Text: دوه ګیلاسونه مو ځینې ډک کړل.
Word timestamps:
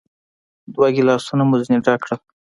دوه 0.73 0.87
ګیلاسونه 0.95 1.43
مو 1.49 1.55
ځینې 1.65 1.77
ډک 1.85 1.99
کړل. 2.03 2.19